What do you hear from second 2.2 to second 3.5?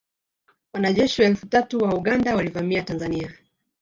walivamia Tanzania